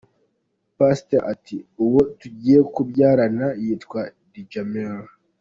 Passy 0.77 1.17
ati: 1.33 1.57
“Uwo 1.83 2.01
tugiye 2.19 2.59
kubyarana 2.73 3.47
yitwa 3.63 4.01
Djamil. 4.33 4.95